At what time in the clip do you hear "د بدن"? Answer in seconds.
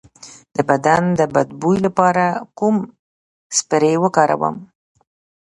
0.55-1.03